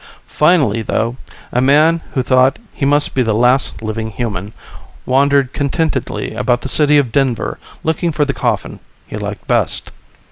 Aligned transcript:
Finally, 0.25 0.81
though, 0.81 1.15
a 1.51 1.61
man 1.61 2.01
who 2.15 2.23
thought 2.23 2.57
he 2.73 2.85
must 2.85 3.13
be 3.13 3.21
the 3.21 3.35
last 3.35 3.83
living 3.83 4.09
human, 4.09 4.51
wandered 5.05 5.53
contentedly 5.53 6.33
about 6.33 6.61
the 6.61 6.67
city 6.67 6.97
of 6.97 7.11
Denver 7.11 7.59
looking 7.83 8.11
for 8.11 8.25
the 8.25 8.33
coffin 8.33 8.79
he 9.05 9.15
liked 9.15 9.45
best. 9.45 9.91